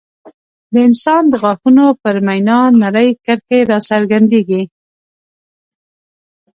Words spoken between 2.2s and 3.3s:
مینا نرۍ